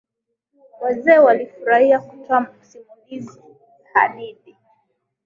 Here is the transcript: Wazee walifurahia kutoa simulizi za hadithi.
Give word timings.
Wazee 0.81 1.17
walifurahia 1.19 1.99
kutoa 1.99 2.47
simulizi 2.61 3.37
za 3.37 3.41
hadithi. 3.93 4.57